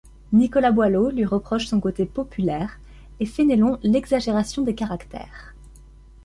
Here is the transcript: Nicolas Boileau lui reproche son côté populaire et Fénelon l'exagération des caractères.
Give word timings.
Nicolas 0.33 0.71
Boileau 0.71 1.11
lui 1.11 1.25
reproche 1.25 1.67
son 1.67 1.79
côté 1.79 2.07
populaire 2.07 2.79
et 3.19 3.27
Fénelon 3.27 3.77
l'exagération 3.83 4.63
des 4.63 4.73
caractères. 4.73 5.53